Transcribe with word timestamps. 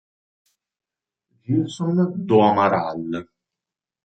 Gilson 1.43 1.93
do 2.27 2.37
Amaral 2.49 2.99